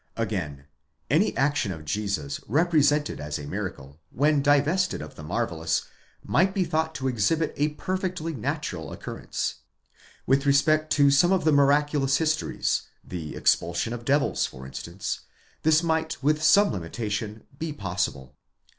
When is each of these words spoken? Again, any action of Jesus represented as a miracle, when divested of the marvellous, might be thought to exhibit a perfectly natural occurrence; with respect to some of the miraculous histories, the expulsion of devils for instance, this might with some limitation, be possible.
Again, 0.17 0.65
any 1.11 1.37
action 1.37 1.71
of 1.71 1.85
Jesus 1.85 2.39
represented 2.47 3.19
as 3.19 3.37
a 3.37 3.45
miracle, 3.45 3.99
when 4.09 4.41
divested 4.41 4.99
of 4.99 5.13
the 5.13 5.21
marvellous, 5.21 5.83
might 6.23 6.55
be 6.55 6.63
thought 6.63 6.95
to 6.95 7.07
exhibit 7.07 7.53
a 7.55 7.75
perfectly 7.77 8.33
natural 8.33 8.91
occurrence; 8.91 9.57
with 10.25 10.47
respect 10.47 10.91
to 10.93 11.11
some 11.11 11.31
of 11.31 11.43
the 11.45 11.51
miraculous 11.53 12.17
histories, 12.17 12.81
the 13.03 13.35
expulsion 13.35 13.93
of 13.93 14.03
devils 14.03 14.47
for 14.47 14.65
instance, 14.65 15.19
this 15.61 15.83
might 15.83 16.17
with 16.23 16.41
some 16.41 16.71
limitation, 16.73 17.43
be 17.59 17.71
possible. 17.71 18.35